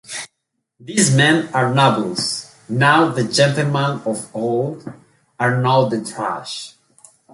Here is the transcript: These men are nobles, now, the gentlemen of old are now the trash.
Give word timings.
These 0.79 1.15
men 1.15 1.53
are 1.53 1.71
nobles, 1.75 2.55
now, 2.67 3.09
the 3.09 3.23
gentlemen 3.23 4.01
of 4.03 4.35
old 4.35 4.91
are 5.39 5.61
now 5.61 5.89
the 5.89 6.03
trash. 6.03 6.73